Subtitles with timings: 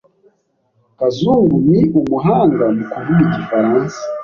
[0.99, 3.99] Kazungu ni umuhanga mu kuvuga igifaransa.